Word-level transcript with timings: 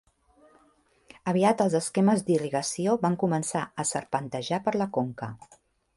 Aviat 1.33 1.61
els 1.65 1.75
esquemes 1.81 2.25
d"irrigació 2.29 2.95
van 3.05 3.21
començar 3.25 3.61
a 3.85 3.89
serpentejar 3.93 4.63
per 4.69 4.75
la 4.85 4.89
conca. 5.01 5.29